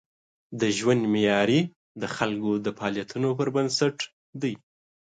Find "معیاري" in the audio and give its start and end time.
1.13-1.61